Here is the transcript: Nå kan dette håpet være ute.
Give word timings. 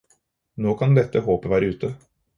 Nå 0.65 0.73
kan 0.79 0.97
dette 0.99 1.23
håpet 1.29 1.53
være 1.55 1.73
ute. 1.75 1.95